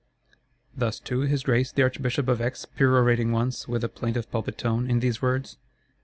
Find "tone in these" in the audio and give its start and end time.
4.57-5.21